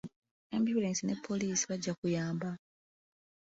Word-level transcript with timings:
Ambyulensi 0.55 1.03
ne 1.05 1.15
poliisi 1.25 1.63
bajja 1.69 1.89
okuyamba. 1.95 2.49